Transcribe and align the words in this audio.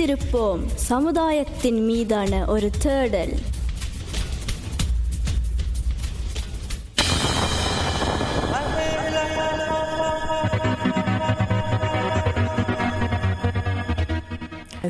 விழித்திருப்போம் 0.00 0.62
சமுதாயத்தின் 0.90 1.78
மீதான 1.88 2.32
ஒரு 2.52 2.68
தேடல். 2.84 3.32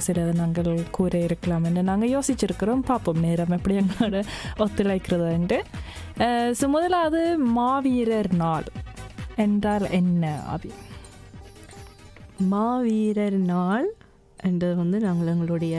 சிலது 0.07 0.33
நாங்கள் 0.41 0.69
கூற 0.97 1.13
இருக்கலாம் 1.27 1.65
என்று 1.69 1.83
நாங்கள் 1.89 2.13
யோசிச்சிருக்கிறோம். 2.15 2.85
பார்ப்போம் 2.91 3.23
நேரம் 3.27 3.55
எப்படி 3.57 3.75
எங்களோட 3.81 4.21
ஒத்துழைக்கிறதுன்ட்டு. 4.65 5.59
ஸோ 6.61 6.69
முதலாவது 6.75 7.23
மாவீரர் 7.59 8.31
நாள் 8.45 8.69
என்றால் 9.47 9.89
என்ன 10.01 10.33
அபி 10.55 10.71
மாவீரர் 12.53 13.41
நாள் 13.55 13.89
என்றது 14.43 14.75
வந்து 14.77 14.99
நாங்கள் 15.01 15.31
எங்களுடைய 15.33 15.77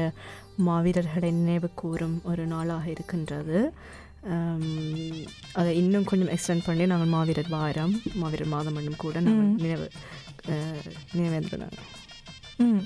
மாவீரர்களை 0.65 1.29
நினைவு 1.37 1.69
கூறும் 1.75 2.17
ஒரு 2.23 2.43
நாளாக 2.47 2.85
இருக்கின்றது. 2.91 3.59
அதை 5.55 5.69
இன்னும் 5.77 6.03
கொஞ்சம் 6.03 6.31
எக்ஸ்டெண்ட் 6.33 6.65
பண்ணி 6.65 6.85
நாங்கள் 6.89 7.13
மாவீரர் 7.13 7.53
வாரம் 7.53 7.93
மாவீரர் 8.15 8.51
மாதம் 8.51 8.77
என்னும் 8.77 8.99
கூட 8.99 9.15
நாங்கள் 9.27 9.55
நினைவு 9.63 9.87
அஹ், 10.51 10.85
நினைவேந்திரனாங்க 11.13 11.79
ம். 12.59 12.83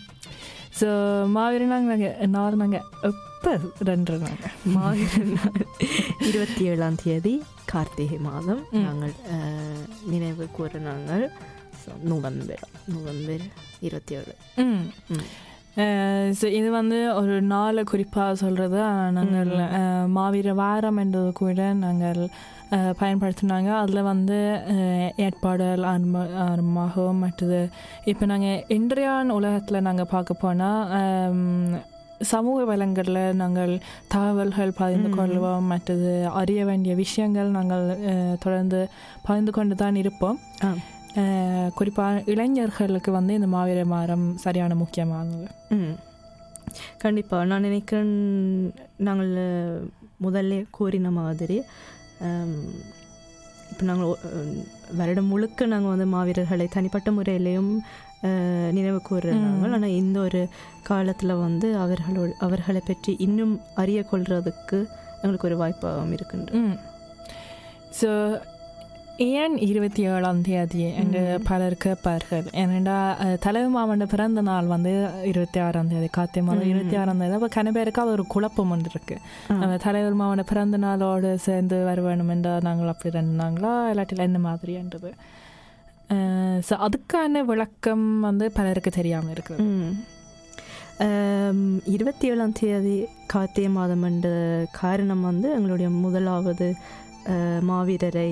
ஸோ 0.79 0.87
மாவீரர் 1.33 1.73
நாங்கள் 1.73 2.03
நாள் 2.33 2.59
நாங்கள் 2.61 2.85
எப்போ 3.09 3.51
ரெண்டு 3.85 4.15
நாங்கள் 4.17 4.55
மாவீரர் 4.75 5.29
நாள் 5.33 5.59
இருபத்தி 6.27 6.63
ஏழாம் 6.67 7.01
தேதி 7.03 7.33
கார்த்திகை 7.71 8.19
மாதம். 8.25 8.63
நாங்கள் 8.81 9.13
நினைவு 10.07 10.47
கூற 10.51 10.79
நாங்கள் 10.87 11.25
நவம்பர் 12.05 12.63
நவம்பர் 12.93 13.45
இருபத்தி 13.81 14.15
ஏழு. 14.15 14.33
ஸோ 16.37 16.45
இது 16.57 16.69
வந்து 16.71 16.97
ஒரு 17.15 17.33
நாளை 17.47 17.81
குறிப்பாக 17.83 18.35
சொல்கிறது 18.35 18.77
நாங்கள் 19.15 19.49
மாவீர 20.13 20.53
வாரம் 20.59 20.97
என்றது 20.97 21.31
கூட 21.35 21.57
நாங்கள் 21.81 22.21
பயன்படுத்தினாங்க. 22.99 23.69
அதில் 23.81 24.07
வந்து 24.07 24.37
அஹ், 24.73 25.09
ஏற்பாடுகள் 25.25 25.83
ஆரம்ப 25.85 26.15
ஆரம்பமாகவும் 26.45 27.21
மற்றது 27.23 27.59
இப்போ 28.05 28.25
நாங்கள் 28.25 28.63
இன்றைய 28.69 29.09
உலகத்தில் 29.37 29.85
நாங்கள் 29.87 30.11
பார்க்க 30.13 30.43
போனால் 30.43 31.75
சமூக 32.27 32.59
வளங்களில் 32.65 33.23
நாங்கள் 33.35 33.71
தகவல்கள் 34.07 34.77
பகிர்ந்து 34.77 35.09
கொள்வோம். 35.17 35.65
மற்றது 35.71 36.11
அறிய 36.35 36.61
வேண்டிய 36.65 36.95
விஷயங்கள் 36.95 37.49
நாங்கள் 37.51 37.85
தொடர்ந்து 38.39 38.79
பகிர்ந்து 39.23 39.51
கொண்டு 39.51 39.75
தான் 39.75 39.95
இருப்போம். 39.95 40.37
குறிப்பாக 41.73 42.23
இளைஞர்களுக்கு 42.25 43.11
வந்து 43.11 43.33
இந்த 43.33 43.47
மாவீர 43.47 43.83
வாரம் 43.87 44.27
சரியான 44.37 44.75
முக்கியமானது 44.75 45.47
கண்டிப்பாக 46.97 47.45
நான் 47.45 47.61
நினைக்கிறேன் 47.61 48.15
நாங்கள் 48.97 49.33
முதல்ல 50.23 50.63
கூறின 50.71 51.11
மாதிரி 51.11 51.57
இப்போ 53.71 53.83
நாங்கள் 53.85 54.11
வருடம் 54.97 55.27
முழுக்க 55.27 55.65
நாங்கள் 55.65 55.89
வந்து 55.89 56.05
மாவீரர்களை 56.05 56.67
தனிப்பட்ட 56.67 57.11
முறையிலையும் 57.11 57.71
நினைவு 58.71 58.99
கூறுறாங்க 59.09 59.67
ஆனால் 59.67 59.95
இந்த 59.95 60.19
ஒரு 60.19 60.41
காலத்தில் 60.83 61.33
வந்து 61.35 61.67
அவர்களோட 61.77 62.29
அவர்களை 62.39 62.81
பற்றி 62.85 63.15
இன்னும் 63.19 63.55
அறிய 63.75 64.01
கொள்றதுக்கு 64.11 64.79
எங்களுக்கு 65.21 65.47
ஒரு 65.47 65.57
வாய்ப்பாகவும் 65.57 66.13
இருக்கின்றது 66.13 66.61
ஸோ 68.01 68.09
ஏன் 69.23 69.53
இருபத்தி 69.67 70.01
ஏழாம் 70.13 70.39
தேதி 70.45 70.79
என்று 71.01 71.19
பலர் 71.49 71.75
கேட்பார்கள்? 71.83 72.47
ஏனெண்டா 72.61 72.95
தலைவர் 73.45 73.73
மாவட்ட 73.75 74.05
பிறந்த 74.13 74.41
நாள் 74.47 74.71
வந்து 74.71 74.93
இருபத்தி 75.29 75.59
ஆறாம் 75.65 75.91
தேதி 75.91 76.07
கார்த்திகை 76.17 76.43
மாதம் 76.47 76.69
இருபத்தி 76.71 76.95
ஆறாம் 77.01 77.21
தேதி. 77.21 77.35
அப்போ 77.37 77.49
கன 77.55 77.71
பேருக்கு 77.77 78.01
அது 78.03 78.11
ஒரு 78.15 78.23
குழப்பம் 78.33 78.71
ஒன்று 78.75 78.89
இருக்கு. 78.93 79.15
நம்ம 79.61 79.77
தலைவர் 79.85 80.17
மாவட்ட 80.21 80.43
பிறந்த 80.49 80.77
நாளோடு 80.85 81.29
சேர்ந்து 81.45 81.77
வர 81.89 82.01
வேணும் 82.07 82.31
என்றால் 82.35 82.65
நாங்கள் 82.67 82.91
அப்படி 82.93 83.13
ரெண்டுனாங்களா? 83.17 83.71
இல்லாட்டில் 83.91 84.25
என்ன 84.27 84.41
மாதிரின்றது 84.47 85.11
ஸோ 86.67 86.73
அதுக்கான 86.87 87.43
விளக்கம் 87.51 88.05
வந்து 88.27 88.47
பலருக்கு 88.57 88.91
தெரியாமல் 88.97 89.33
இருக்குது. 89.35 89.63
இருபத்தி 91.95 92.25
ஏழாம் 92.31 92.57
தேதி 92.59 92.97
கார்த்திகை 93.33 93.71
மாதம் 93.77 94.05
என்ற 94.09 94.27
காரணம் 94.81 95.23
வந்து 95.29 95.47
எங்களுடைய 95.55 95.89
முதலாவது 96.03 96.67
மாவீரரை 97.69 98.29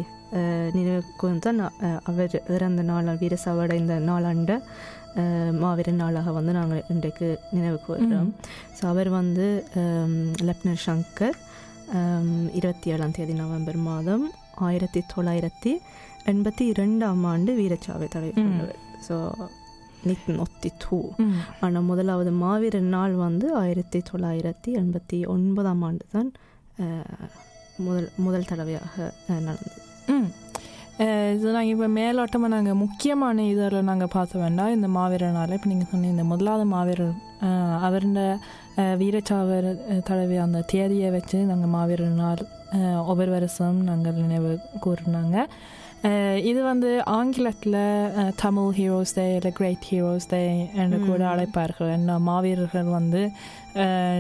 நினைவுக்கு 0.76 1.12
தான் 1.42 1.60
அவர் 2.06 2.36
இறந்த 2.56 2.84
நாள் 2.86 3.18
வீர 3.20 3.36
சாவடைந்த 3.44 3.96
நாளாண்ட 4.08 4.52
அஹ், 5.16 5.52
மாவீரர் 5.60 5.98
நாளாக 5.98 6.32
வந்து 6.36 6.54
நாங்கள் 6.54 6.86
இன்றைக்கு 6.90 7.28
நினைவு 7.52 7.80
கூறுறோம் 7.84 8.30
ஸோ 8.78 8.84
அவர் 8.90 9.10
வந்து 9.14 9.48
லெப்டினன்ட் 10.48 10.86
சங்கர் 10.86 11.38
இருபத்தி 12.54 12.92
ஏழாம் 12.92 13.14
தேதி 13.14 13.34
நவம்பர் 13.40 13.80
மாதம் 13.86 14.24
ஆயிரத்தி 14.62 15.02
தொள்ளாயிரத்தி 15.12 15.72
எண்பத்தி 16.28 16.64
இரண்டாம் 16.72 17.24
ஆண்டு 17.26 17.52
வீரச்சாவை 17.60 18.08
தடவை 18.08 18.32
கொண்டவர் 18.38 18.80
ஸோ 19.08 19.16
ஒத்தி 20.44 20.70
டூ 20.80 20.98
ம் 21.22 21.36
ஆனால் 21.62 21.88
முதலாவது 21.90 22.32
மாவீரர் 22.40 22.90
நாள் 22.92 23.16
வந்து 23.20 23.48
ஆயிரத்தி 23.60 24.00
தொள்ளாயிரத்தி 24.10 24.72
எண்பத்தி 24.80 25.20
ஒன்பதாம் 25.34 25.84
ஆண்டு 25.84 26.06
தான் 26.12 26.30
முதல் 27.80 28.10
முதல் 28.18 28.48
தடவையாக 28.48 28.96
நடந்தது 29.40 29.80
ம். 30.08 30.30
இது 31.34 31.52
நாங்கள் 31.52 31.72
இப்போ 31.72 31.88
மேலோட்டமாக 31.98 32.48
நாங்கள் 32.48 32.74
முக்கியமான 32.76 33.44
இதில் 33.44 33.78
நாங்கள் 33.84 34.12
பார்த்த 34.12 34.40
வேண்டாம். 34.40 34.70
இந்த 34.70 34.88
மாவீரர் 34.88 35.32
நாள் 35.32 35.52
இப்போ 35.52 35.70
நீங்கள் 35.70 35.90
சொன்னீங்க 35.92 36.16
இந்த 36.16 36.24
முதலாவது 36.24 36.66
மாவீரர் 36.66 37.14
அவருட 37.88 38.20
வீரச்சாவர் 38.98 39.68
தடவை 40.04 40.38
அந்த 40.38 40.62
தேதியை 40.72 41.10
வச்சு 41.12 41.38
நாங்கள் 41.44 41.70
மாவீரர் 41.70 42.22
நாள் 42.22 42.44
ஒவ்வொரு 43.06 43.32
வருஷம் 43.32 43.80
நாங்கள் 43.84 44.14
நினைவு 44.14 44.52
கூறினாங்க. 44.82 45.36
இது 46.44 46.62
வந்து 46.64 46.90
ஆங்கிலத்தில் 47.12 47.78
தமிழ் 48.36 48.72
ஹீரோஸ் 48.72 49.14
டே 49.14 49.26
இல்லை 49.36 49.52
கிரேட் 49.52 49.86
ஹீரோஸ் 49.90 50.28
டே 50.30 50.42
என்று 50.76 50.98
கூட 51.00 51.22
அழைப்பார்கள் 51.28 51.94
என்ன 51.94 52.18
மாவீரர்கள் 52.20 52.90
வந்து 52.90 53.22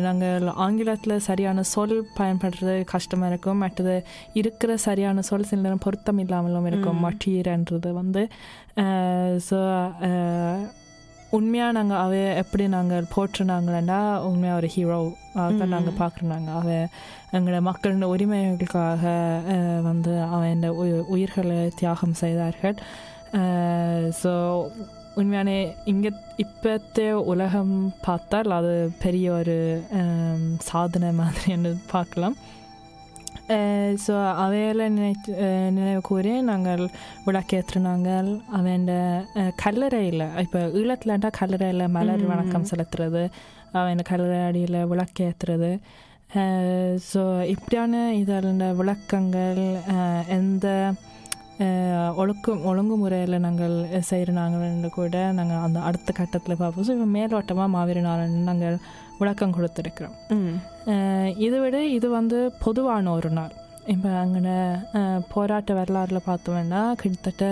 நாங்கள் 0.01 0.45
ஆங்கிலத்தில் 0.57 1.15
சரியான 1.19 1.63
சொல் 1.63 1.95
பயன்படுறது 2.17 2.75
கஷ்டமாக 2.85 3.31
இருக்கும் 3.31 3.57
மற்றது 3.57 3.97
இருக்கிற 4.33 4.77
சரியான 4.77 5.21
சொல் 5.21 5.43
சில 5.43 5.61
நேரம் 5.61 5.83
பொருத்தம் 5.83 6.17
இல்லாமலும் 6.17 6.65
இருக்கும் 6.65 7.03
மட்டீர்ன்றது 7.05 7.91
வந்து 7.93 8.23
ஸோ 9.49 9.59
உண்மையாக 11.37 11.75
நாங்கள் 11.77 12.01
அவ 12.03 12.15
எப்படி 12.41 12.65
நாங்கள் 12.73 13.11
போற்றுனாங்களா 13.13 13.99
உண்மையாக 14.29 14.59
ஒரு 14.59 14.67
ஹீரோ 14.73 14.97
தான் 15.59 15.73
நாங்கள் 15.75 15.99
பார்க்குறாங்க 16.01 16.49
அவ 16.59 16.67
எங்களோட 17.37 17.59
மக்களின் 17.69 18.11
உரிமைகளுக்காக 18.15 19.03
வந்து 19.89 20.11
அவன் 20.35 20.65
உயிர்களை 21.15 21.57
தியாகம் 21.79 22.19
செய்தார்கள். 22.23 22.77
ஸோ 24.21 24.33
உண்மையான 25.21 25.49
இங்கே 25.91 26.11
இப்போத்தே 26.43 27.07
உலகம் 27.31 27.73
பார்த்தால் 28.07 28.57
அது 28.59 28.73
பெரிய 29.03 29.25
ஒரு 29.39 29.57
சாதனை 30.69 31.11
மாதிரி 31.21 31.47
என்று 31.55 31.71
பார்க்கலாம். 31.95 32.37
ஸோ 34.05 34.33
அவையில் 34.33 34.89
நினைத்து 34.89 35.33
நினைவு 35.69 36.01
கூறி 36.01 36.41
நாங்கள் 36.41 36.83
விளக்கேற்றுனாங்கள் 37.25 38.29
அவன் 38.51 38.85
கல்லறையில் 39.55 40.25
இப்போ 40.37 40.59
ஈழத்துலண்டா 40.73 41.29
கல்லறையில் 41.39 41.87
மலர் 41.87 42.23
வணக்கம் 42.25 42.69
செலுத்துறது 42.71 43.23
அவன் 43.71 44.01
கல்லறை 44.03 44.39
அடியில் 44.45 44.79
விளக்கேற்றுறது 44.85 45.79
ஸோ 47.11 47.43
இப்படியான 47.45 48.13
இதில் 48.13 48.63
விளக்கங்கள் 48.73 49.63
எந்த 50.27 50.67
ஒழுக்கம் 52.21 52.63
ஒழுங்குமுறையில் 52.69 53.43
நாங்கள் 53.45 53.75
செய்கிறாங்கன்னு 54.09 54.89
கூட 54.99 55.15
நாங்கள் 55.39 55.63
அந்த 55.65 55.79
அடுத்த 55.89 56.09
கட்டத்தில் 56.19 56.59
பார்ப்போம். 56.61 56.85
ஸோ 56.87 56.93
இப்போ 56.97 57.07
மேலோட்டமாக 57.17 57.73
மாவீர 57.75 58.01
நாள் 58.07 58.23
நாங்கள் 58.49 58.77
விளக்கம் 59.19 59.55
கொடுத்துருக்குறோம். 59.57 60.15
இதை 61.45 61.57
விட 61.65 61.77
இது 61.97 62.07
வந்து 62.19 62.39
பொதுவான 62.65 63.11
ஒரு 63.17 63.31
நாள். 63.39 63.53
இப்போ 63.93 64.09
அங்கே 64.23 64.57
போராட்ட 65.33 65.71
வரலாறுல 65.79 66.19
பார்த்தோம்னா 66.29 66.81
கிட்டத்தட்ட 67.03 67.43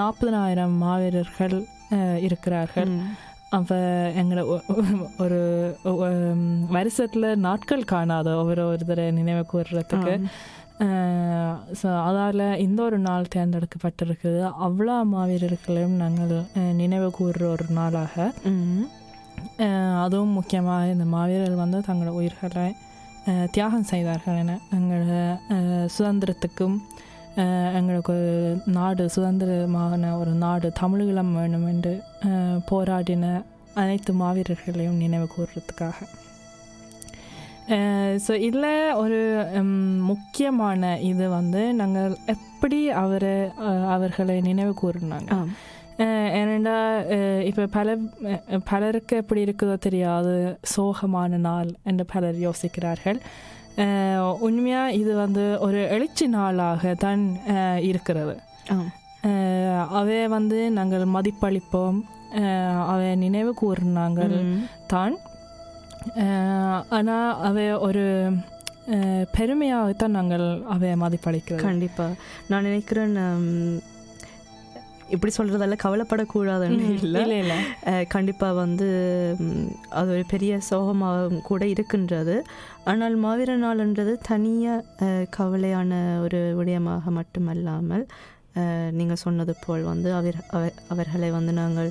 நாற்பதனாயிரம் 0.00 0.76
மாவீரர்கள் 0.84 1.56
இருக்கிறார்கள். 2.26 2.92
அப்போ 3.56 3.76
எங்களை 4.20 4.42
ஒரு 5.24 5.38
வருஷத்தில் 6.76 7.28
நாட்கள் 7.46 7.90
காணாத 7.92 8.34
ஒவ்வொரு 8.40 8.62
ஒருத்தரை 8.72 9.06
நினைவு 9.18 9.44
கூறுறதுக்கு 9.52 10.14
ஸோ 11.80 11.88
அதால் 12.06 12.42
இந்த 12.64 12.80
ஒரு 12.82 12.98
நாள் 13.06 13.32
தேர்ந்தெடுக்கப்பட்டிருக்குது. 13.34 14.40
அவ்வளோ 14.66 14.96
மாவீரர்களையும் 15.14 15.96
நாங்கள் 16.02 16.34
நினைவு 16.80 17.08
கூறுற 17.18 17.44
ஒரு 17.54 17.66
நாளாக. 17.78 18.14
அதுவும் 20.04 20.36
முக்கியமாக 20.38 20.92
இந்த 20.94 21.06
மாவீரர்கள் 21.14 21.62
வந்து 21.64 21.80
தங்களோட 21.88 22.12
உயிர்களை 22.20 22.68
தியாகம் 23.54 23.90
செய்தார்கள் 23.92 24.38
என 24.42 24.52
எங்களோட 24.76 25.16
சுதந்திரத்துக்கும் 25.96 26.76
எங்களுக்கு 27.78 28.12
ஒரு 28.14 28.30
நாடு 28.76 29.02
சுதந்திரமான 29.16 30.12
ஒரு 30.20 30.32
நாடு 30.44 30.68
தமிழீழம் 30.80 31.34
வேணும் 31.38 31.66
என்று 31.72 31.92
போராடின 32.70 33.26
அனைத்து 33.82 34.12
மாவீரர்களையும் 34.22 35.02
நினைவு 35.02 35.26
கூறுறதுக்காக 35.34 35.98
ஸோ 38.26 38.32
இதில் 38.48 38.94
ஒரு 39.02 39.18
முக்கியமான 40.10 40.90
இது 41.10 41.24
வந்து 41.38 41.62
நாங்கள் 41.80 42.14
எப்படி 42.34 42.78
அவரை 43.02 43.34
அவர்களை 43.94 44.36
நினைவு 44.48 44.72
கூறினாங்க. 44.82 45.30
ஏனெண்டா 46.38 46.76
இப்போ 47.50 47.62
பல 47.76 47.96
பலருக்கு 48.70 49.14
எப்படி 49.22 49.40
இருக்குதோ 49.46 49.76
தெரியாது. 49.86 50.34
சோகமான 50.74 51.40
நாள் 51.48 51.70
என்று 51.90 52.04
பலர் 52.14 52.38
யோசிக்கிறார்கள். 52.46 53.20
உண்மையாக 54.46 54.96
இது 55.00 55.12
வந்து 55.24 55.44
ஒரு 55.66 55.80
எழுச்சி 55.96 56.26
நாளாக 56.36 56.94
தான் 57.04 57.24
இருக்கிறது. 57.90 58.36
அவை 60.00 60.20
வந்து 60.36 60.58
நாங்கள் 60.78 61.04
மதிப்பளிப்போம். 61.16 61.98
அவை 62.92 63.08
நினைவு 63.24 63.52
கூறினாங்கள். 63.62 64.36
தான். 64.92 65.16
ஆனால் 66.90 67.28
அவை 67.42 67.66
ஒரு 67.82 68.04
பெருமையாகத்தான் 69.32 70.16
நாங்கள் 70.16 70.44
அவை 70.68 70.90
மதிப்பளிக்கிறது 71.00 71.64
கண்டிப்பா 71.64 72.06
நான் 72.48 72.64
நினைக்கிறேன் 72.64 73.14
இப்படி 75.08 75.32
சொல்றதால 75.34 75.76
கவலைப்படக்கூடாதுன்னு 75.82 76.86
இல்லை 76.96 77.20
இல்லை 77.22 77.36
இல்லை 77.38 77.58
அஹ், 77.86 78.06
கண்டிப்பா 78.08 78.48
வந்து 78.56 78.88
அது 79.92 80.08
ஒரு 80.10 80.24
பெரிய 80.28 80.58
சோகமாக 80.66 81.20
கூட 81.46 81.62
இருக்கின்றது 81.66 82.34
ஆனால் 82.84 83.14
மாவீர 83.18 83.56
நாள்ன்றது 83.58 84.14
தனியாக 84.26 85.06
கவலையான 85.36 85.92
ஒரு 86.24 86.40
விடயமாக 86.54 87.10
மட்டுமல்லாமல் 87.10 88.04
அஹ், 88.56 88.90
நீங்க 88.92 89.16
சொன்னது 89.16 89.54
போல் 89.60 89.84
வந்து 89.84 90.10
அவர் 90.14 90.38
அவ- 90.52 90.76
அவர்களை 90.88 91.30
வந்து 91.30 91.54
நாங்கள் 91.54 91.90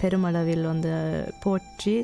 பெருமளவில் 0.00 0.66
வந்து 0.66 0.90
போற்றி 1.42 1.94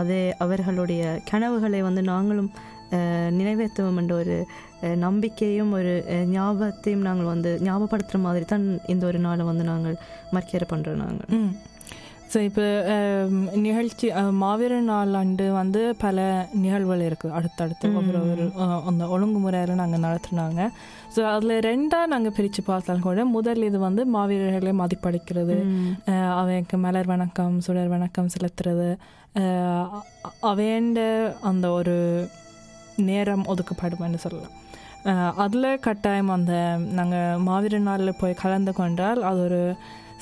அதே 0.00 0.34
அவர்களுடைய 0.38 1.02
கனவுகளை 1.30 1.80
வந்து 1.82 2.02
நாங்களும் 2.02 2.50
நினைவேற்றுவோம் 3.30 3.98
என்ற 3.98 4.14
ஒரு 4.14 4.36
நம்பிக்கையும் 4.96 5.72
ஒரு 5.72 5.92
ஞாபகத்தையும் 6.26 7.04
நாங்கள் 7.08 7.30
வந்து 7.32 7.50
ஞாபகப்படுத்துகிற 7.64 8.20
மாதிரி 8.20 8.44
தான் 8.44 8.64
இந்த 8.86 9.04
ஒரு 9.06 9.18
நாளை 9.18 9.44
வந்து 9.44 9.64
நாங்கள் 9.64 9.96
மர்க்கேற 10.32 10.64
பண்ணுறோம் 10.72 11.02
நாங்கள். 11.04 11.50
ஸோ 12.30 12.40
இப்போ 12.40 12.64
நிகழ்ச்சி 13.60 14.06
அஹ், 14.12 14.34
மாவீர 14.40 14.74
நாள் 14.84 15.12
அண்டு 15.14 15.46
வந்து 15.52 15.80
பல 15.98 16.18
நிகழ்வுகள் 16.56 17.02
இருக்குது 17.06 17.32
அடுத்தடுத்து. 17.32 17.86
ஒவ்வொரு 17.98 18.18
ஒரு 18.26 18.44
அந்த 18.86 19.04
ஒழுங்குமுறையில் 19.08 19.80
நாங்கள் 19.80 20.04
நடத்துனாங்க. 20.04 20.60
ஸோ 21.14 21.20
அதில் 21.30 21.54
ரெண்டாக 21.66 22.06
நாங்கள் 22.06 22.34
பிரித்து 22.36 22.62
பார்த்தாலும் 22.62 23.06
கூட 23.06 23.24
முதல் 23.30 23.62
இது 23.62 23.78
வந்து 23.78 24.04
மாவீரர்களை 24.14 24.74
மதிப்பளிக்கிறது. 24.80 25.56
ம். 25.72 25.90
அஹ், 26.08 26.32
அவைக்கு 26.36 26.78
மலர் 26.78 27.06
வணக்கம் 27.06 27.56
சுடர் 27.60 27.88
வணக்கம் 27.88 28.32
செலுத்துறது. 28.34 28.88
அஹ், 29.34 29.88
அ- 30.24 30.34
அவைண்ட 30.48 31.00
அந்த 31.44 31.66
ஒரு 31.72 31.96
நேரம் 33.04 33.44
ஒதுக்கப்படும்னு 33.48 34.22
சொல்லலாம். 34.22 34.56
அதில் 35.38 35.80
கட்டாயம் 35.80 36.28
அந்த 36.30 36.52
நாங்கள் 36.92 37.38
மாவீர 37.44 37.78
நாளில் 37.84 38.18
போய் 38.18 38.40
கலந்து 38.40 38.72
கொண்டால் 38.74 39.20
அது 39.24 39.40
ஒரு 39.40 39.60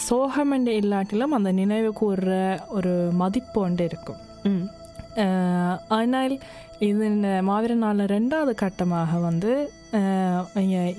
சோகம் 0.07 0.51
என்று 0.51 0.73
இல்லாட்டிலும் 0.81 1.37
அந்த 1.37 1.53
நினைவு 1.53 1.91
கூறுற 2.01 2.33
ஒரு 2.71 2.93
மதிப்பு 3.15 3.59
ஒன்று 3.61 3.85
இருக்கும். 3.85 4.21
ஆனால் 5.91 6.35
இது 6.87 7.07
மாவீர 7.47 7.73
நாளில் 7.77 8.13
ரெண்டாவது 8.13 8.53
கட்டமாக 8.55 9.21
வந்து 9.21 9.53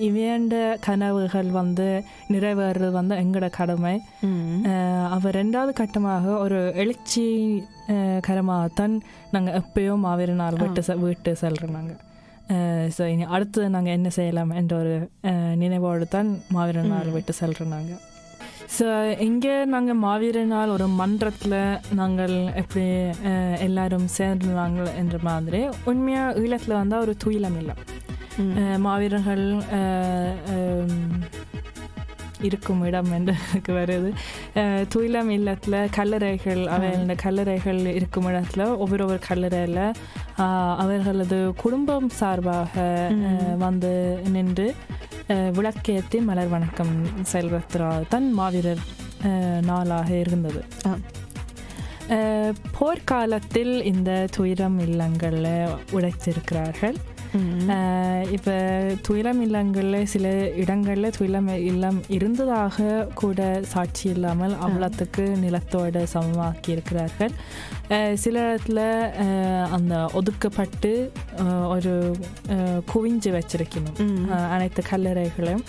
இவையண்ட 0.08 0.56
கனவுகள் 0.80 1.50
வந்து 1.52 1.86
நிறைவேறது 2.30 2.90
வந்து 2.92 3.16
எங்களோட 3.16 3.50
கடமை. 3.52 3.94
ம். 4.24 4.58
அஹ், 4.68 5.08
அவ 5.10 5.32
ரெண்டாவது 5.32 5.74
கட்டமாக 5.74 6.36
ஒரு 6.40 6.60
எழுச்சி 6.76 7.26
கரமாகத்தான் 8.28 8.96
நாங்கள் 9.32 9.58
எப்பயும் 9.62 10.06
மாவீர 10.06 10.34
நாள் 10.36 10.60
விட்டு 10.62 10.84
வீட்டு 11.02 11.34
செல்கிறோம் 11.38 11.78
நாங்கள் 11.78 12.00
ஸோ 12.94 13.04
இனி 13.06 13.26
அடுத்து 13.30 13.70
நாங்கள் 13.70 13.94
என்ன 13.94 14.10
செய்யலாம் 14.10 14.52
என்ற 14.56 14.74
ஒரு 14.78 14.94
நினைவோடு 15.56 16.06
தான் 16.10 16.30
மாவீர 16.52 16.84
நாள். 16.88 17.10
விட்டு 17.16 17.34
செல்கிறோம் 17.34 17.76
நாங்கள் 17.76 18.00
ஸோ 18.78 18.88
இங்கே 19.28 19.54
நாங்கள் 19.74 20.02
மாவீர 20.04 20.42
நாள் 20.52 20.74
ஒரு 20.76 20.88
மன்றத்தில் 21.00 21.56
நாங்கள் 22.00 22.36
எப்படி 22.62 22.86
எல்லாரும் 23.68 24.08
சேர்ந்தாங்க 24.18 24.84
என்ற 25.02 25.18
மாதிரி 25.28 25.62
உண்மையாக 25.92 26.40
ஈழத்தில் 26.44 26.80
வந்தால் 26.82 27.04
ஒரு 27.06 27.16
துயிலம் 27.24 27.58
இல்லை. 27.62 27.76
மாவீரர்கள் 28.86 29.46
இருக்கும் 32.48 32.84
இடம் 32.90 33.10
என்று 33.16 33.34
எனக்கு 33.46 33.72
வருது. 33.78 34.10
துயிலம் 34.94 35.32
இல்லத்தில் 35.38 35.80
கல்லறைகள் 35.98 36.62
அவைகளோட 36.76 37.16
கல்லறைகள் 37.24 37.82
இருக்கும் 37.98 38.30
இடத்துல 38.32 38.68
ஒவ்வொரு 38.84 39.04
ஒவ்வொரு 39.06 39.22
கல்லறையில் 39.30 39.84
அவர்களது 40.84 41.40
குடும்பம் 41.64 42.10
சார்பாக 42.20 42.86
வந்து 43.66 43.92
நின்று 44.36 44.68
விளக்கேற்றி 45.30 46.20
மலர் 46.20 46.48
வணக்கம் 46.48 46.94
செல்வத்ரா 47.32 47.90
தான் 48.10 48.28
மாவீரர் 48.34 48.82
நாளாக 49.62 50.10
இருந்தது 50.18 50.62
போர்க்காலத்தில் 52.78 53.74
இந்த 53.84 54.12
துயரம் 54.36 54.80
இல்லங்களை 54.80 55.54
உடைத்திருக்கிறார்கள். 55.92 56.98
இப்போ 58.36 58.54
துயிலம் 59.08 59.42
இல்லங்களில் 59.46 60.10
சில 60.14 60.28
இடங்களில் 60.62 61.16
துயிலம் 61.18 61.50
இல்லம் 61.70 62.00
இருந்ததாக 62.18 62.88
கூட 63.22 63.40
சாட்சி 63.74 64.06
இல்லாமல் 64.16 64.56
அவ்வளத்துக்கு 64.66 65.26
நிலத்தோட 65.44 66.04
சமமாக்கி 66.14 66.70
இருக்கிறார்கள். 66.76 67.34
சில 68.24 68.36
இடத்துல 68.48 68.80
அந்த 69.78 69.96
ஒதுக்கப்பட்டு 70.22 70.94
ஒரு 71.76 71.94
குவிஞ்சு 72.94 73.32
வச்சிருக்கணும். 73.38 74.02
அனைத்து 74.56 74.84
கல்லறைகளும். 74.92 75.64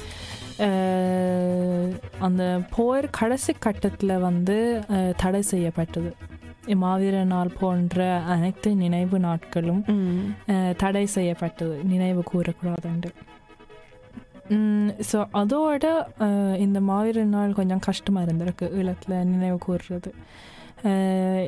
அந்த 2.27 2.43
போர் 2.75 3.07
கடைசி 3.21 3.53
கட்டத்தில் 3.67 4.23
வந்து 4.29 4.59
தடை 5.23 5.43
செய்யப்பட்டது. 5.53 6.13
மாவீர 6.79 7.25
நாள் 7.27 7.57
போன்ற 7.59 7.99
அனைத்து 8.27 8.75
நினைவு 8.75 9.19
நாட்களும் 9.21 9.83
தடை 10.77 11.07
செய்யப்பட்டது 11.09 11.77
நினைவு 11.85 12.23
கூறக்கூடாதுண்டு. 12.33 13.11
ஸோ 15.09 15.19
அதோட 15.33 15.85
இந்த 16.59 16.79
மாவீர 16.87 17.25
நாள் 17.31 17.53
கொஞ்சம் 17.53 17.85
கஷ்டமாக 17.85 18.27
இருந்திருக்கு 18.27 18.67
ஈழத்தில் 18.79 19.25
நினைவு 19.25 19.59
கூறுறது. 19.67 20.11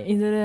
இதில் 0.06 0.36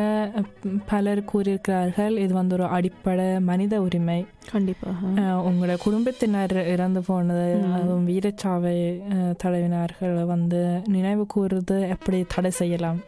பலர் 0.86 1.22
கூறியிருக்கிறார்கள் 1.26 2.14
இது 2.18 2.34
வந்து 2.34 2.56
ஒரு 2.56 2.66
அடிப்படை 2.70 3.40
மனித 3.42 3.82
உரிமை. 3.82 4.18
கண்டிப்பாக. 4.52 5.02
உங்களோட 5.48 5.76
குடும்பத்தினர் 5.84 6.56
இறந்து 6.68 7.02
போனது. 7.04 7.48
அதுவும் 7.74 8.08
வீரச்சாவை 8.08 8.76
அஹ், 9.12 9.36
தடவினார்கள் 9.44 10.24
வந்து 10.26 10.62
நினைவு 10.88 11.26
கூறுறது 11.36 11.78
எப்படி 11.90 12.26
தடை 12.28 12.52
செய்யலாம்? 12.54 13.02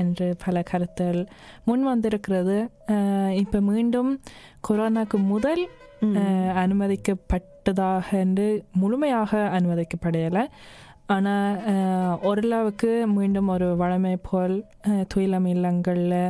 என்று 0.00 0.26
பல 0.44 0.62
கருத்துகள் 0.70 1.22
முன் 1.68 1.84
வந்திருக்கிறது. 1.90 2.56
இப்போ 3.42 3.60
மீண்டும் 3.70 4.10
கொரோனாக்கு 4.68 5.18
முதல் 5.32 5.62
அனுமதிக்கப்பட்டதாக 6.62 8.06
என்று 8.24 8.48
முழுமையாக 8.80 9.38
அனுமதிக்கப்படையலை 9.58 10.44
ஆனால் 11.14 12.18
ஓரளவுக்கு 12.28 12.90
மீண்டும் 13.16 13.48
ஒரு 13.54 13.66
வழமை 13.80 14.14
போல் 14.28 14.54
துயிலம் 15.12 15.48
இல்லங்களில் 15.54 16.20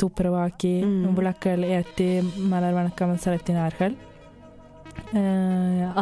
துப்புரவாக்கி. 0.00 0.72
விளக்கல் 1.18 1.62
ஏற்றி 1.76 2.08
மலர் 2.52 2.78
வணக்கம் 2.78 3.22
செலுத்தினார்கள். 3.24 3.94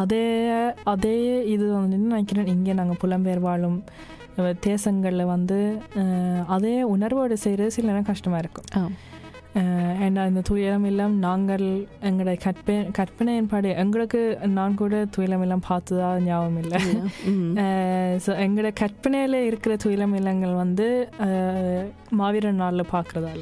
அதே 0.01 0.25
அதே 0.93 1.17
இது 1.53 1.65
வந்து 1.75 1.97
நினைக்கிறேன் 2.07 2.51
இங்கே 2.55 2.73
நாங்கள் 2.79 2.99
புலம்பெயர் 3.03 3.45
வாழும் 3.47 3.79
தேசங்களில் 4.67 5.31
வந்து 5.35 5.59
அதே 6.55 6.75
உணர்வோடு 6.95 7.37
செய்கிறது 7.45 7.75
சில 7.77 7.89
நேரம் 7.91 8.11
கஷ்டமாக 8.11 8.43
இருக்கும். 8.43 8.93
ஏன்னா 10.05 10.21
இந்த 10.29 10.41
துயரம் 10.49 10.85
எல்லாம் 10.89 11.15
நாங்கள் 11.25 11.65
எங்களோட 12.09 12.33
கற்பனை 12.43 12.83
கற்பனையின்படி 12.97 13.69
எங்களுக்கு 13.83 14.21
நான் 14.57 14.77
கூட 14.81 15.01
துயரம் 15.15 15.43
எல்லாம் 15.45 15.63
பார்த்ததா 15.69 16.09
ஞாபகம் 16.27 16.59
இல்லை. 16.63 16.79
ஸோ 18.25 18.31
எங்களோட 18.45 18.71
கற்பனையில் 18.81 19.37
இருக்கிற 19.49 19.75
துயிலம் 19.83 20.15
இல்லங்கள் 20.19 20.55
வந்து 20.63 20.87
மாவீர 22.21 22.53
நாளில் 22.63 22.91
பார்க்குறதால. 22.95 23.41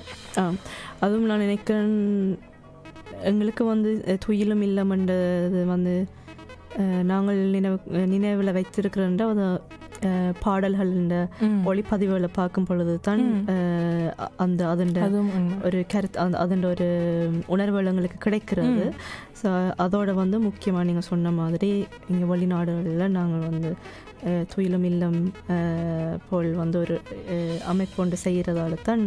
அதுவும் 1.03 1.29
நான் 1.31 1.45
நினைக்கிறேன் 1.47 1.93
எங்களுக்கு 3.31 3.63
வந்து 3.73 3.91
துயிலும் 4.25 4.63
இல்லமன்றது 4.69 5.61
வந்து 5.73 5.95
நாங்கள் 7.11 7.39
நினைவு 7.55 7.77
நினைவில் 8.13 8.55
வைத்திருக்கிறோன்ற 8.57 9.23
அது 9.33 9.45
பாடல்கள் 10.43 10.91
இந்த. 11.01 11.15
ஒளிப்பதிவுகளை 11.69 12.29
பார்க்கும் 12.39 12.67
பொழுது 12.69 12.93
தான் 13.07 13.23
அந்த 14.45 14.61
அதன். 14.73 14.93
ஒரு 15.67 15.79
கருத்து 15.93 16.19
அந்த 16.25 16.37
அதன் 16.43 16.65
ஒரு 16.73 16.87
உணர்வுகள் 17.55 17.89
எங்களுக்கு 17.91 18.19
கிடைக்கிறது. 18.25 18.85
ஸோ 19.41 19.49
அதோட 19.85 20.13
வந்து 20.21 20.39
முக்கியமாக 20.47 20.87
நீங்கள் 20.89 21.09
சொன்ன 21.11 21.31
மாதிரி 21.41 21.71
இங்கே 22.11 22.27
வெளிநாடுகளில் 22.33 23.15
நாங்கள் 23.17 23.47
வந்து 23.49 23.71
துயிலும் 24.53 24.85
இல்லம் 24.91 25.19
போல் 26.29 26.49
வந்து 26.61 26.77
ஒரு 26.83 26.95
அமைப்பு 27.71 27.97
ஒன்று 28.03 28.17
செய்கிறதால 28.25 28.79
தான் 28.89 29.03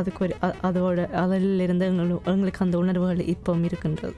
அதுக்கு 0.00 0.20
ஒரு 0.26 0.34
அதோட 0.68 1.00
அதிலிருந்து 1.22 1.86
எங்களுக்கு 1.90 2.30
எங்களுக்கு 2.32 2.64
அந்த 2.66 2.76
உணர்வுகள் 2.82 3.20
இப்போ 3.34 3.56
இருக்கின்றது 3.68 4.14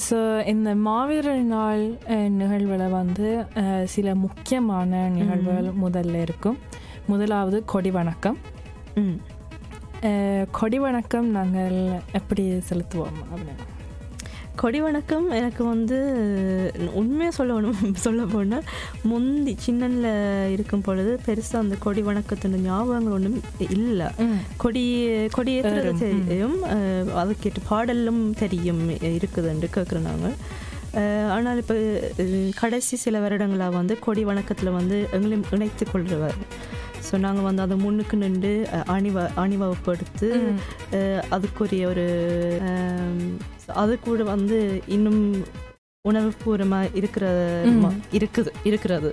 ஸோ 0.00 0.18
இந்த 0.44 0.74
மாவீரர் 0.80 1.42
நாள் 1.48 1.82
நிகழ்வுல 2.34 2.90
வந்து 2.90 3.28
அஹ், 3.54 3.84
சில 3.84 4.14
முக்கியமான 4.16 5.08
நிகழ்வுகள் 5.08 5.68
முதல்ல 5.82 6.20
இருக்கும். 6.20 6.58
முதலாவது 7.06 7.64
கொடி 7.64 7.90
வணக்கம். 7.90 8.38
அஹ், 10.02 10.46
கொடி 10.50 10.78
வணக்கம் 10.78 11.30
நாங்கள் 11.30 11.78
எப்படி 12.12 12.44
செலுத்துவோம் 12.68 13.18
அப்படின்னு? 13.24 13.66
கொடி 14.56 14.80
வணக்கம் 14.80 15.30
எனக்கு 15.30 15.64
வந்து 15.64 15.96
உண்மையாக 16.94 17.44
சொல்லணும் 17.44 17.94
சொல்ல 17.94 18.24
போனால் 18.24 18.62
முந்தி 19.02 19.56
சின்னனில் 19.58 20.50
இருக்கும் 20.50 20.80
பொழுது 20.80 21.20
பெருசாக 21.26 21.56
அந்த 21.56 21.76
கொடி 21.78 22.02
வணக்கத்தின் 22.02 22.66
ஞாபகங்கள் 22.68 23.10
ஒன்றும் 23.10 23.40
இல்லை. 23.70 24.06
கொடி 24.56 24.84
ம். 25.92 26.26
தெரியும். 26.26 26.62
அதுக்கேற்ற 27.14 27.62
பாடலும் 27.68 28.34
தெரியும் 28.38 28.90
இருக்குதுன்னு 28.90 29.70
கேட்குறோம் 29.76 30.08
நாங்கள். 30.10 30.36
ஆனால் 31.30 31.56
இப்போ 31.56 31.74
கடைசி 32.56 32.96
சில 32.96 33.20
வருடங்களாக 33.20 33.76
வந்து 33.76 33.98
கொடி 33.98 34.24
வணக்கத்தில் 34.24 34.70
வந்து 34.70 35.08
எங்களையும் 35.12 35.44
இணைத்து 35.50 35.86
கொள்றவர். 35.92 36.38
ஸோ 37.10 37.18
நாங்கள் 37.18 37.42
வந்து 37.42 37.62
அதை 37.62 37.76
முன்னுக்கு 37.78 38.16
நின்று 38.16 38.52
அணிவ 38.88 39.16
அணிவகுப்பு 39.36 39.92
எடுத்து 39.92 40.28
அஹ், 40.92 41.22
அதுக்குரிய 41.30 41.86
ஒரு 41.86 42.06
அது 43.76 43.94
கூட 44.00 44.22
வந்து 44.28 44.58
இன்னும் 44.88 45.22
உணர்வுபூர்வமாக 46.04 46.92
இருக்கிற 46.94 47.24
ம். 47.66 47.80
ம- 47.82 47.98
இருக்குது 48.12 48.50
இருக்கிறது. 48.64 49.08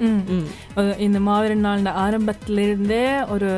இந்த 0.99 1.19
மாவீரர் 1.25 1.65
நாள் 1.65 1.89
ஆரம்பத்திலிருந்தே 2.01 3.01
ஒரு 3.27 3.49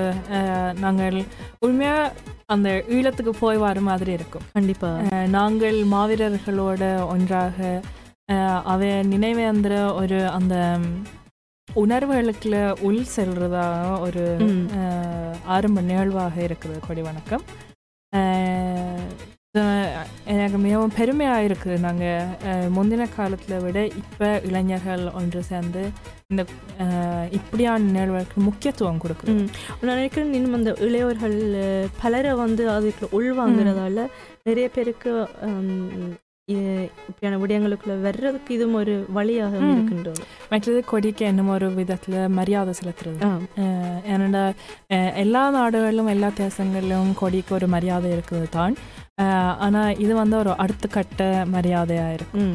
நாங்கள் 0.80 1.18
உண்மையாக 1.60 2.14
அந்த 2.48 2.68
ஈழத்துக்கு 2.90 3.34
போய் 3.40 3.58
வர 3.58 3.80
மாதிரி 3.82 4.12
இருக்கும். 4.12 4.46
கண்டிப்பாக 4.54 5.06
அஹ், 5.10 5.28
நாங்கள் 5.30 5.78
மாவீரர்களோட 5.92 6.84
ஒன்றாக 7.08 7.58
அவ 8.66 8.80
நினைவேந்திர 9.12 9.74
ஒரு 9.96 10.18
அந்த 10.32 10.56
உணர்வுகளுக்குள்ள 11.76 12.58
உள் 12.82 13.04
செல்றதா 13.16 13.66
ஒரு 14.00 14.24
ஆரம்ப 15.48 15.82
நிகழ்வாக 15.82 16.36
இருக்குது 16.48 16.78
கொடி 16.88 17.02
வணக்கம். 17.02 17.44
எனக்கு 20.34 20.58
மிகவும் 20.58 20.94
பெருமையாக 20.98 21.46
இருக்குது. 21.48 21.78
நாங்கள் 21.80 22.28
முந்தின 22.70 23.08
காலத்தில் 23.16 23.64
விட 23.64 23.80
இப்போ 24.02 24.28
இளைஞர்கள் 24.44 25.04
ஒன்று 25.14 25.42
சேர்ந்து 25.44 25.82
இந்த 26.30 26.42
இப்படியான 27.32 27.90
நிகழ்வுகளுக்கு 27.90 28.40
முக்கியத்துவம் 28.48 29.02
கொடுக்குறோம் 29.04 29.40
ம். 29.40 29.50
நான் 29.82 29.96
நினைக்கிறேன் 29.96 30.34
இன்னும் 30.34 30.54
அந்த 30.54 30.72
இளையோர்கள் 30.80 31.38
அஹ், 31.64 31.88
பலரை 32.02 32.34
வந்து 32.36 32.66
அதுக்குள்ள 32.76 33.16
உள்வாங்கிறதால 33.20 34.08
நிறைய 34.44 34.68
பேருக்கு 34.70 35.12
இப்படியான 36.50 37.38
விடயங்களுக்குள்ள 37.38 38.02
வர்றதுக்கு 38.02 38.54
இதுவும் 38.54 38.74
ஒரு 38.74 39.06
வழியாக. 39.10 39.58
இருக்கின்றது 39.68 40.22
மற்றது 40.50 40.86
கொடிக்கு 40.86 41.26
என்னமோ 41.26 41.54
ஒரு 41.54 41.70
விதத்தில் 41.74 42.28
மரியாதை 42.30 42.74
செலுத்துறது 42.80 43.20
அஹ் 44.90 45.14
எல்லா 45.16 45.50
நாடுகளிலும் 45.50 46.08
எல்லா 46.08 46.32
தேசங்களிலும் 46.38 47.14
கொடிக்கு 47.14 47.54
ஒரு 47.54 47.68
மரியாதை 47.68 48.12
இருக்குது 48.12 48.50
தான் 48.50 48.76
ஆனால் 49.60 49.98
இது 49.98 50.16
வந்து 50.16 50.38
ஒரு 50.38 50.58
அடுத்த 50.58 50.88
கட்ட 50.88 51.22
மரியாதையாக 51.48 52.14
இருக்கும் 52.14 52.52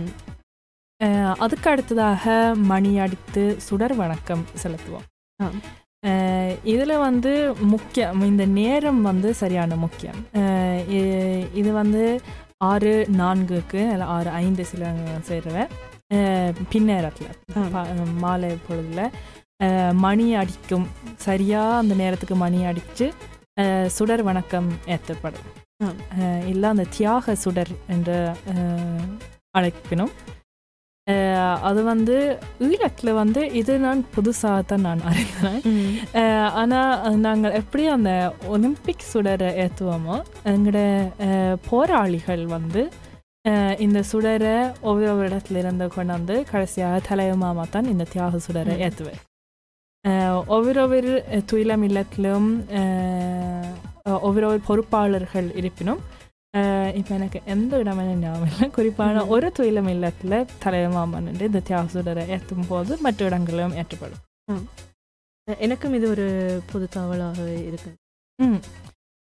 அதுக்கு 1.36 1.70
அடுத்ததாக 1.70 2.24
மணி 2.64 2.98
அடித்து 2.98 3.42
சுடர் 3.60 3.96
வணக்கம் 3.96 4.44
செலுத்துவோம் 4.62 5.08
இதுல 6.66 6.98
வந்து 6.98 7.30
முக்கியம் 7.64 8.22
இந்த 8.22 8.44
நேரம் 8.52 9.02
வந்து 9.02 9.34
சரியான 9.34 9.76
முக்கியம் 9.76 10.20
இது 11.54 11.72
வந்து 11.72 12.02
ஆறு 12.61 12.92
நான்குக்கு 13.18 13.80
இல்லை 13.92 14.06
ஆறு 14.16 14.30
ஐந்து 14.42 14.64
சில 14.64 14.92
செய்கிறவன் 15.28 15.70
பின்னேரத்தில். 16.73 17.32
மாலை 18.25 18.50
பொழுதுல 18.66 19.02
மணி 20.04 20.26
அடிக்கும் 20.40 20.87
சரியா 21.26 21.62
அந்த 21.78 21.94
நேரத்துக்கு 21.94 22.37
மணி 22.44 22.61
அடித்து 22.70 23.06
சுடர் 23.96 24.23
வணக்கம் 24.23 24.68
ஏற்றப்படும். 24.94 25.49
இல்லை 26.52 26.68
அந்த 26.75 26.87
தியாக 26.96 27.34
சுடர் 27.44 27.73
என்று 27.94 28.16
அழைக்கணும் 29.58 30.14
அது 31.68 31.80
வந்து 31.90 32.16
ஈழத்தில் 32.66 33.18
வந்து 33.20 33.40
இது 33.61 33.73
நான் 33.84 34.00
புதுசாக 34.16 34.61
தான் 34.70 34.84
நான் 34.88 35.02
அறிந்தேன். 35.11 35.61
ஆனால் 36.61 37.18
நாங்கள் 37.26 37.56
எப்படி 37.61 37.84
அந்த 37.96 38.12
ஒலிம்பிக் 38.54 39.08
சுடரை 39.12 39.50
ஏற்றுவோமோ 39.64 40.16
எங்களோட 40.54 40.80
போராளிகள் 41.70 42.44
வந்து 42.56 42.82
இந்த 43.84 44.00
சுடரை 44.11 44.56
ஒவ்வொரு 44.90 45.23
இடத்துல 45.28 45.61
இருந்து 45.62 45.87
கொண்டாந்து 45.96 46.34
கடைசியாக 46.50 47.00
தலைவமாமா 47.08 47.64
தான் 47.75 47.90
இந்த 47.92 48.04
தியாக 48.12 48.40
சுடரை. 48.46 48.76
ஏற்றுவேன் 48.87 49.20
ஒவ்வொரு 50.54 50.78
ஒவ்வொரு 50.84 51.12
துயிலம் 51.50 51.84
இல்லத்திலும் 51.88 52.49
ஒவ்வொரு 54.28 54.49
பொறுப்பாளர்கள் 54.68 55.49
இருப்பினும் 55.61 56.00
இப்போ 56.99 57.12
எனக்கு 57.18 57.38
எந்த 57.54 57.78
இடமே 57.82 58.02
ஞாபகம் 58.23 58.50
இல்லை 58.50 58.66
குறிப்பான. 58.76 59.23
ஒரு 59.34 59.46
துயிலம் 59.56 59.90
இல்லத்தில் 59.94 60.37
தலைவமாமன் 60.64 61.28
என்று 61.30 61.49
இந்த 61.50 61.61
தியாக 61.68 61.88
சுடரை 61.94 62.25
ஏற்றும் 62.37 62.68
போது 62.70 62.92
மற்ற 63.04 63.20
இடங்களிலும் 63.30 63.76
ஏற்றப்படும் 63.80 64.23
எனக்கும் 65.66 65.94
இது 65.99 66.06
ஒரு 66.14 66.26
புது 66.70 66.87
தகவலாக 66.94 67.38
இருக்கு 67.68 67.90
ம் 68.38 68.61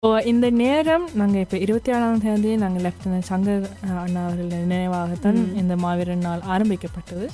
ஓ 0.03 0.09
இந்த 0.31 0.47
நேரம் 0.61 1.05
நாங்கள் 1.19 1.43
இப்போ 1.45 1.57
இருபத்தி 1.65 1.91
ஏழாம் 1.95 2.23
தேதி 2.25 2.49
நாங்கள் 2.63 2.83
லெப்டினன்ட் 2.87 3.29
சங்கர் 3.31 3.63
அண்ணா 4.03 4.21
அவர்கள் 4.25 4.51
நினைவாகத்தான். 4.73 5.39
இந்த 5.61 5.75
மாவீரர் 5.83 6.25
நாள் 6.27 6.43
ஆரம்பிக்கப்பட்டது 6.55 7.27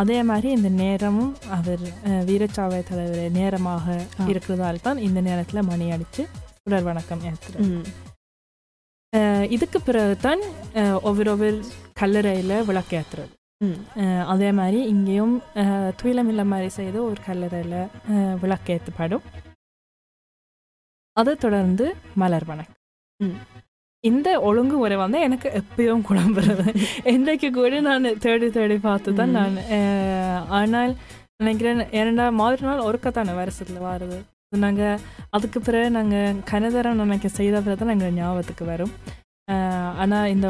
அதே 0.00 0.18
மாதிரி 0.30 0.48
இந்த 0.58 0.68
நேரமும் 0.82 1.32
அவர் 1.56 1.82
வீரச்சாவை 2.28 2.80
தலைவர் 2.90 3.36
நேரமாக. 3.40 3.86
இருக்கிறதால 4.32 4.82
தான் 4.88 5.02
இந்த 5.08 5.20
நேரத்தில் 5.28 5.68
மணி 5.70 5.88
அடித்து 5.96 6.24
உடல் 6.68 6.88
வணக்கம் 6.90 7.24
ஏற்றுறோம். 7.30 7.70
இதுக்கு 9.54 9.78
பிறகு 9.86 10.14
தான் 10.26 10.42
ஒவ்வொரு 11.08 11.30
ஒவ்வொரு 11.32 11.56
கல்லறையில் 12.00 12.54
விளக்கேற்றுறது 12.68 13.34
அதே 14.32 14.50
மாதிரி 14.58 14.78
இங்கேயும் 14.92 15.34
துயிலமில்ல 16.00 16.42
மாதிரி 16.52 16.70
செய்து 16.78 16.98
ஒரு 17.08 17.20
கல்லறையில் 17.26 17.80
விளக்கேற்றப்படும் 18.42 19.26
அதை 21.20 21.32
தொடர்ந்து 21.44 21.86
மலர் 22.20 22.46
வணக்கம். 22.50 22.78
இந்த 24.04 24.28
ஒழுங்குமுறை 24.48 24.96
வந்து 25.02 25.18
எனக்கு 25.26 25.48
எப்பயும் 25.60 26.06
குழம்புறது 26.08 26.64
இன்றைக்கு 27.14 27.48
கூட 27.58 27.80
நான் 27.88 28.08
தேடி 28.24 28.48
தேடி 28.56 28.76
பார்த்து 28.86 29.10
தான். 29.20 29.36
நான் 29.38 29.58
ஆனால் 30.60 30.92
நினைக்கிறேன் 31.42 31.82
இரண்டா 31.98 32.26
மாதிரி 32.40 32.64
நாள் 32.68 32.86
ஒருக்கத்தான 32.88 33.34
வருஷத்தில் 33.40 33.86
வருது. 33.90 34.18
நாங்கள் 34.52 35.00
அதுக்கு 35.30 35.58
பிறகு 35.60 35.88
நாங்கள் 35.90 36.40
கனதரம் 36.50 37.00
நினைக்க 37.02 37.28
செய்த 37.36 37.60
பிறகு 37.60 37.78
தான் 37.80 37.94
எங்கள் 37.94 38.16
ஞாபகத்துக்கு 38.16 38.64
வரும் 38.66 38.94
ஆனால் 39.98 40.30
இந்த 40.30 40.48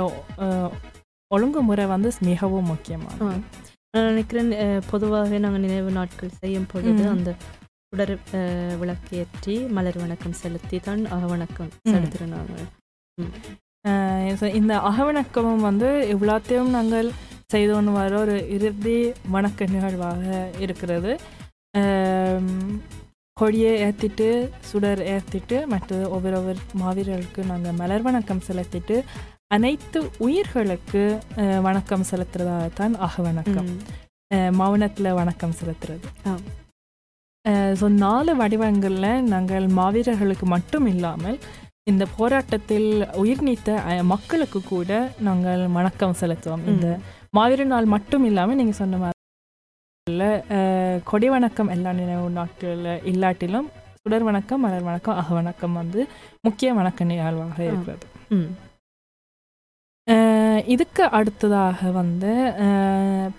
ஒழுங்குமுறை 1.30 1.84
வந்து 1.90 2.08
மிகவும் 2.26 2.66
ஆ. 2.66 2.70
முக்கியமானது 2.70 3.28
நான் 3.94 4.08
நினைக்கிறேன் 4.10 4.50
அஹ், 4.58 4.82
பொதுவாக 4.90 5.38
நாங்கள் 5.38 5.64
நினைவு 5.64 5.90
நாட்கள் 5.96 6.36
செய்யும் 6.38 6.68
பொழுது. 6.68 7.02
அந்த 7.10 7.30
அஹ், 8.34 8.74
விளக்கேற்றி 8.80 9.56
மலர் 9.70 9.98
வணக்கம் 9.98 10.36
செலுத்தி 10.38 10.78
தான் 10.80 11.02
அக 11.10 11.24
வணக்கம் 11.26 11.70
ம். 11.78 11.90
செலுத்துகிறோம் 11.90 12.32
நாங்கள் 12.34 12.68
இந்த 14.54 14.74
அகவணக்கமும் 14.88 15.64
வந்து 15.64 15.88
இவ்வளோத்தையும் 16.12 16.70
நாங்கள் 16.70 17.08
செய்து 17.50 17.72
வர 17.96 18.12
ஒரு 18.18 18.36
இறுதி 18.50 18.98
வணக்க 19.30 19.66
நிகழ்வாக 19.68 20.22
இருக்கிறது 20.58 21.12
கொடியை 23.36 23.70
ஏற்றிட்டு 23.84 24.26
சுடர் 24.68 25.00
ஏற்றிட்டு 25.08 25.56
மற்றது 25.70 26.04
ஒவ்வொரு 26.10 26.36
ஒவ்வொரு 26.38 26.60
மாவீரர்களுக்கு 26.80 27.42
நாங்கள் 27.48 27.76
மலர் 27.78 28.02
வணக்கம் 28.02 28.42
செலுத்திட்டு 28.46 28.96
அனைத்து 29.50 29.98
உயிர்களுக்கு 30.20 31.02
வணக்கம் 31.66 32.04
செலுத்துறதாக 32.10 32.66
தான் 32.74 32.94
அகவணக்கம் 33.06 33.70
ம். 33.70 34.50
மௌனத்தில் 34.58 35.08
வணக்கம் 35.18 35.54
செலுத்துறது. 35.56 36.06
ஸோ 37.74 37.86
நாலு 37.98 38.32
வடிவங்களில் 38.36 39.24
நாங்கள் 39.28 39.66
மாவீரர்களுக்கு 39.76 40.46
மட்டும் 40.52 40.86
இல்லாமல் 40.92 41.38
இந்த 41.86 42.04
போராட்டத்தில் 42.16 42.88
உயிர் 43.20 43.44
நீத்த 43.44 43.70
மக்களுக்கு 44.08 44.60
கூட 44.66 44.90
நாங்கள் 45.22 45.64
வணக்கம் 45.76 46.18
செலுத்துவோம் 46.20 46.66
இந்த 46.72 46.86
ம். 46.92 47.02
மாவீரர் 47.32 47.72
நாள் 47.72 47.92
மட்டும் 47.92 48.26
இல்லாமல் 48.26 48.60
நீங்கள் 48.60 48.80
சொன்ன 48.80 48.96
மாதிரி 48.98 49.11
கொடி 51.08 51.26
வணக்கம் 51.32 51.68
எல்லா 51.74 51.90
நினைவு 51.98 52.30
நாட்களில் 52.36 52.88
இல்லாட்டிலும் 53.10 53.68
சுடர் 54.00 54.24
வணக்கம் 54.28 54.62
மலர் 54.64 54.82
வணக்கம் 54.88 55.18
அக 55.20 55.28
வணக்கம் 55.38 55.76
வந்து 55.80 56.00
முக்கிய 56.46 56.70
வணக்க 56.78 57.06
நிகழ்வாக 57.10 57.58
இருக்கிறது. 57.68 58.06
இதுக்கு 60.74 61.04
அடுத்ததாக 61.18 61.92
வந்து 62.00 62.32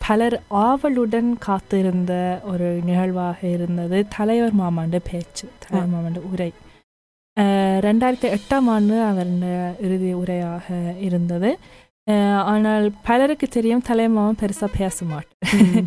பலர் 0.07 0.37
ஆவலுடன் 0.65 1.31
காத்திருந்த 1.47 2.13
ஒரு 2.53 2.69
நிகழ்வாக 2.89 3.39
இருந்தது 3.57 3.99
தலைவர் 4.17 4.59
மாமாண்ட 4.63 5.01
பேச்சு 5.11 5.47
தலைவர் 5.63 5.93
மாமாண்ட 5.95 6.23
உரை. 6.31 6.51
ரெண்டாயிரத்தி 7.87 8.27
எட்டாம் 8.37 8.67
ஆண்டு 8.73 8.97
அவர் 9.11 9.31
இறுதி 9.85 10.11
உரையாக 10.23 10.65
இருந்தது. 11.07 11.49
ஆனால் 12.47 12.85
பலருக்கு 13.03 13.47
தெரியும் 13.47 13.81
தலைவர் 13.81 14.15
மாமா 14.15 14.33
பெருசாக 14.41 14.69
பேச 14.73 15.05
மாட்டேன் 15.05 15.85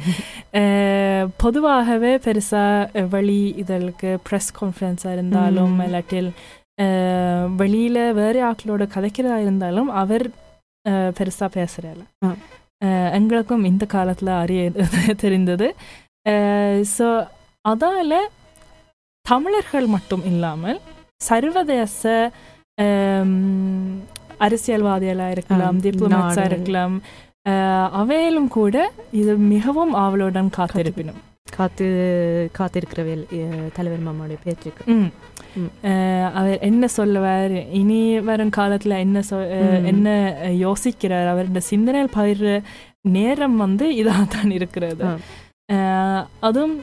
அஹ், 0.55 1.27
பொதுவாகவே 1.43 2.13
பெருசாக 2.19 3.05
வெளி 3.11 3.41
இதழுக்கு 3.57 4.11
ப்ரெஸ் 4.27 4.51
கான்ஃபரன்ஸாக 4.59 5.13
இருந்தாலும். 5.13 5.75
இல்லாட்டில் 5.81 6.31
வெளியில 7.57 7.99
வேறு 8.15 8.39
ஆட்களோட 8.43 8.85
கதைக்கிறதா 8.95 9.37
இருந்தாலும் 9.39 9.91
அவர் 9.97 10.25
அஹ், 10.85 11.13
பெருசா 11.19 11.47
பேசுறல 11.55 12.03
ஆ. 12.23 12.31
எங்களுக்கும் 13.13 13.65
இந்த 13.65 13.85
காலத்துல 13.93 14.31
அறிய 14.39 14.63
தெரிந்தது 15.23 15.69
ஸோ 16.93 17.07
அதால 17.65 18.15
தமிழர்கள் 19.27 19.87
மட்டும் 19.95 20.25
இல்லாமல் 20.25 20.79
சர்வதேச 21.21 22.03
அம், 24.37 24.45
அரசியல்வாதிகளா 24.45 25.31
இருக்கலாம் 25.31 25.77
ஆ, 25.77 25.85
டிப்ளமேட்ஸா 25.85 26.37
நாடு. 26.37 26.51
இருக்கலாம். 26.51 26.97
அவையிலும் 27.93 28.49
கூட 28.51 28.77
இது 29.13 29.33
மிகவும் 29.49 29.95
ஆவலுடன் 29.95 30.51
காத்திருப்பினும். 30.57 31.21
காத்து 31.57 31.87
காத்திருக்கிறவேல் 32.59 33.23
அஹ், 33.37 33.69
தலைவர் 33.73 34.03
மாமாவுடைய 34.07 34.39
பேச்சுக்கு. 34.45 34.83
அவர் 36.35 36.59
என்ன 36.61 36.87
சொல்லுவார்? 36.89 37.53
இனி 37.73 37.99
வரும் 38.21 38.51
காலத்துல 38.57 38.99
என்ன 38.99 39.23
சொ. 39.23 39.37
என்ன 39.85 40.09
யோசிக்கிறார்? 40.61 41.29
அவருடைய 41.29 41.61
சிந்தனையில் 41.67 42.17
பயிர்ற 42.17 42.49
நேரம் 43.11 43.57
வந்து 43.57 43.87
இதாக 43.95 44.25
தான் 44.29 44.51
இருக்கிறது 44.51 45.05
அதுவும் 46.41 46.77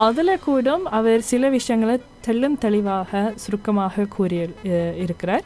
அதுல 0.00 0.36
கூட 0.40 0.68
அவர் 0.90 1.20
சில 1.22 1.48
விஷயங்களை 1.48 1.94
தெள்ளும் 2.26 2.58
தெளிவாக 2.58 3.10
சுருக்கமாக 3.36 4.06
கூறி 4.08 4.36
இருக்கிறார். 4.96 5.44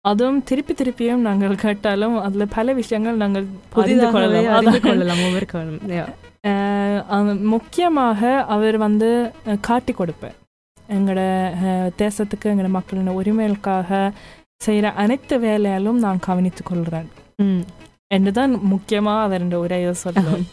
அதுவும் 0.00 0.42
திருப்பி 0.44 0.72
திருப்பியும் 0.74 1.26
நாங்கள் 1.26 1.54
கேட்டாலும் 1.56 2.20
அதுல 2.20 2.44
பல 2.46 2.72
விஷயங்கள் 2.72 3.16
நாங்கள் 3.16 3.46
அறிந்து 3.74 4.06
கொள்ளலாம். 4.10 4.48
அறிந்து 4.52 4.78
அதான். 4.78 4.86
கொள்ளலாம் 4.88 5.22
ஒவ்வொரு 5.22 5.46
காலம் 5.46 5.80
முக்கியமாக 7.48 8.20
அவர் 8.46 8.76
வந்து 8.76 9.08
காட்டி 9.60 9.92
கொடுப்பார். 9.92 10.36
எங்களோட 10.88 11.22
தேசத்துக்கு 11.98 12.46
எங்களோட 12.46 12.68
மக்களின் 12.68 13.16
உரிமைகளுக்காக 13.16 13.90
செய்கிற 14.60 14.90
அனைத்து 14.94 15.38
வேலையாலும் 15.38 15.98
நான் 15.98 16.18
கவனித்துக் 16.20 16.66
கொள்கிறேன் 16.66 17.08
ம். 17.42 17.62
என்றுதான் 18.08 18.52
முக்கியமாக 18.66 19.26
அவர் 19.26 19.44
உரையை 19.56 19.94
சொல்லுவேன் 20.04 20.46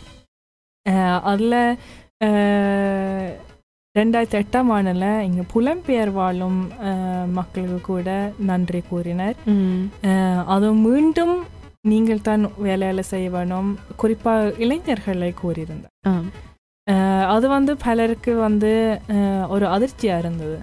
அதில் 1.24 1.54
ரெண்டாயிரத்தி 3.98 4.38
எட்டாம் 4.42 4.70
ஆண்டில் 4.76 5.04
இங்கே 5.28 5.44
புலம்பெயர் 5.54 6.12
வாழும் 6.18 6.58
மக்களுக்கு 7.38 7.80
கூட 7.92 8.10
நன்றி 8.50 8.82
கூறினார். 8.90 9.38
அது 10.56 10.68
மீண்டும் 10.88 11.36
நீங்கள் 11.92 12.26
தான் 12.28 12.44
வேலையில 12.68 13.04
செய்ய 13.12 13.28
வேணும் 13.36 13.70
குறிப்பாக 14.02 14.52
இளைஞர்களை 14.66 15.32
கூறியிருந்தார். 15.44 15.94
அது 17.36 17.46
வந்து 17.56 17.74
பலருக்கு 17.86 18.34
வந்து 18.48 18.74
ஒரு 19.56 19.66
அதிர்ச்சியாக 19.76 20.24
இருந்தது. 20.24 20.58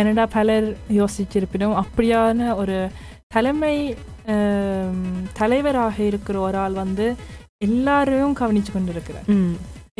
என்னடா 0.00 0.24
பலர் 0.36 0.68
யோசிச்சிருப்பினும் 0.98 1.78
அப்படியான 1.84 2.50
ஒரு 2.62 2.76
தலைமை 3.34 3.76
தலைவராக 5.40 5.96
இருக்கிற 6.10 6.36
ஒரு 6.48 6.58
ஆள் 6.64 6.76
வந்து 6.84 7.06
எல்லாரையும் 7.66 8.38
கவனிச்சு 8.40 8.72
கொண்டு 8.72 8.92
இருக்கிறார் 8.94 9.28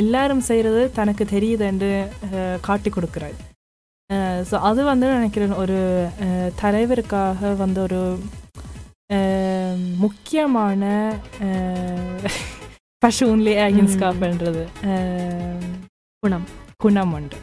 எல்லாரும் 0.03 0.43
செய்கிறது 0.49 0.83
தனக்கு 0.99 1.25
தெரியுது 1.35 1.65
என்று 1.71 1.91
காட்டி 2.67 2.91
கொடுக்கிறார் 2.91 3.37
ஸோ 4.51 4.57
அது 4.69 4.81
வந்து 4.91 5.07
நினைக்கிறேன் 5.17 5.59
ஒரு 5.63 5.79
தலைவருக்காக 6.63 7.57
வந்து 7.65 7.81
ஒரு 7.87 8.03
முக்கியமான 10.05 10.83
பசுன்லி 13.03 13.53
ஏகன்ஸ்காப்ன்றது 13.65 14.63
குணம். 16.23 16.47
குணம் 16.85 17.13
உண்டு 17.19 17.39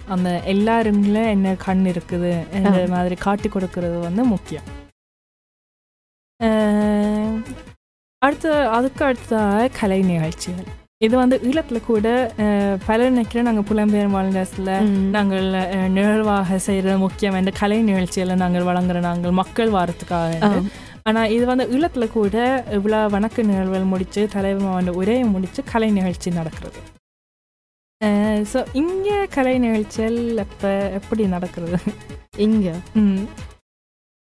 அந்த 0.00 0.28
எல்லாருங்கள 0.52 1.18
என்ன 1.34 1.54
கண் 1.64 1.84
இருக்குது 1.92 2.32
என்ற. 2.58 2.74
மாதிரி 2.94 3.16
காட்டி 3.26 3.48
கொடுக்கறது 3.48 3.98
வந்து 4.06 4.22
முக்கியம். 4.34 4.68
அடுத்த 8.22 8.54
அதுக்கு 8.76 9.02
அடுத்ததாக 9.08 9.68
கலை 9.80 10.00
நிகழ்ச்சிகள். 10.12 10.70
இது 11.04 11.14
வந்து 11.16 11.36
ஈழத்தில் 11.44 11.86
கூட 11.86 12.06
பலர் 12.86 13.12
நினைக்கிறேன் 13.12 13.48
நாங்கள் 13.48 13.66
புலம்பெயர் 13.68 14.12
மாநிலத்தில். 14.12 14.70
நாங்கள் 15.10 15.46
நிகழ்வாக 15.94 16.58
செய்கிற 16.66 16.96
முக்கியம் 17.02 17.36
என்ற 17.36 17.52
கலை 17.58 17.78
நிகழ்ச்சிகளை 17.88 18.36
நாங்கள் 18.42 18.68
வழங்குற 18.68 19.00
நாங்கள் 19.06 19.38
மக்கள் 19.40 19.70
வாரத்துக்காக 19.74 20.28
ஆ. 20.38 20.48
என்று. 20.48 20.60
ஆனா 21.08 21.22
இது 21.34 21.44
வந்து 21.46 21.64
ஈழத்தில் 21.72 22.14
கூட 22.14 22.36
இவ்வளோ 22.76 23.00
வணக்க 23.14 23.46
நிகழ்வுகள் 23.48 23.90
முடிச்சு 23.90 24.22
தலைவர் 24.34 24.76
வந்து 24.76 24.94
உரையை 25.00 25.24
முடிச்சு 25.32 25.62
கலை 25.72 25.90
நிகழ்ச்சி 25.96 26.30
நடக்கிறது 26.38 26.80
ஸோ 28.50 28.60
இங்கே 28.80 29.18
கலை 29.34 29.52
நிகழ்ச்சிகள் 29.58 30.16
எப்போ 30.42 30.70
எப்படி 30.98 31.24
நடக்கிறது 31.34 31.78
இங்க 32.38 32.66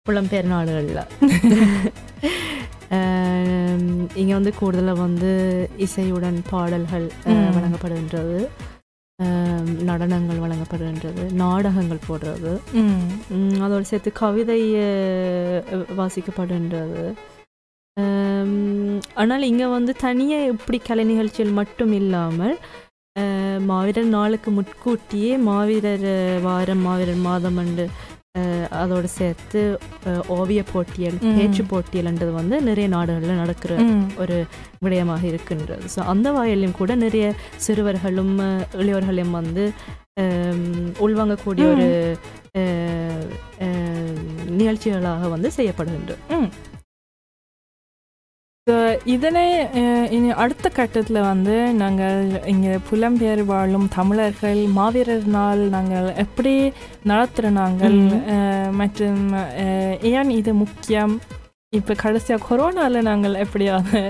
புலம்பெயர் 0.06 0.52
நாடுகளில் 0.52 1.02
இங்கே 4.16 4.34
வந்து 4.34 4.52
கூடுதலாக 4.56 5.00
வந்து 5.02 5.32
இசையுடன் 5.86 6.40
பாடல்கள். 6.50 7.08
வழங்கப்படுகின்றது. 7.56 8.40
நடனங்கள் 9.90 10.40
வழங்கப்படுகின்றது 10.44 11.24
நாடகங்கள் 11.42 12.06
போடுறது. 12.08 12.54
அதோடு 13.64 13.86
சேர்த்து 13.90 14.12
கவிதை 14.20 14.60
வாசிக்கப்படுகின்றது. 16.00 17.04
ஆனால் 19.18 19.44
இங்கே 19.50 19.68
வந்து 19.72 19.94
தனியாக 20.02 20.52
இப்படி 20.54 20.78
கலை 20.84 21.04
நிகழ்ச்சிகள் 21.10 21.60
மட்டும் 21.60 21.94
இல்லாமல் 22.00 22.56
மாவீரர் 23.68 24.08
நாளுக்கு 24.14 24.50
முன்கூட்டியே 24.52 25.34
மாவீரர் 25.48 26.08
வாரம் 26.46 26.82
மாவீரர் 26.86 27.22
மாதம் 27.26 27.60
அஹ், 27.64 27.92
அதோடு 28.82 29.08
சேர்த்து 29.18 29.62
ஓவிய 30.36 30.62
போட்டியல். 30.72 31.18
பேச்சு 31.38 31.64
போட்டியல்ன்றது 31.72 32.32
வந்து 32.40 32.56
நிறைய 32.70 32.88
நாடுகளில் 32.94 33.42
நடக்கிற 33.42 33.74
ஒரு 34.24 34.38
விடயமாக 34.86 35.24
இருக்கின்றது. 35.32 35.84
ஸோ 35.96 36.00
அந்த 36.14 36.28
வாயிலையும் 36.38 36.80
கூட 36.82 36.96
நிறைய 37.06 37.26
சிறுவர்களும் 37.66 38.36
இளையோர்களையும் 38.82 39.38
வந்து 39.40 39.66
உள்வாங்கக்கூடிய 41.06 41.66
ஒரு 41.76 41.88
நிகழ்ச்சிகளாக 44.60 45.30
வந்து 45.36 45.50
செய்யப்படுகின்றது 45.58 46.22
இதனை 49.14 49.42
இனி 50.16 50.30
அடுத்த 50.42 50.68
கட்டத்தில் 50.76 51.18
வந்து 51.30 51.56
நாங்கள் 51.80 52.20
இங்கே 52.52 52.74
புலம்பெயர் 52.90 53.42
வாழும் 53.50 53.88
தமிழர்கள் 53.96 54.62
மாவீரர் 54.78 55.26
நாள் 55.36 55.64
நாங்கள் 55.74 56.08
எப்படி 56.24 56.54
நடத்துகிற 57.12 57.52
நாங்கள் 57.58 57.98
மற்றும் 58.82 59.26
ஏன் 60.14 60.32
இது 60.40 60.54
முக்கியம்? 60.64 61.16
இப்போ 61.80 61.94
கடைசியாக 62.04 62.46
கொரோனாவில் 62.48 63.08
நாங்கள் 63.10 63.36
எப்படியாவது 63.44 64.02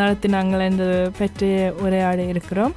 நடத்தினாங்கள் 0.00 0.66
என்று 0.70 0.90
பற்றி 1.20 1.52
உரையாடி 1.86 2.26
இருக்கிறோம். 2.34 2.76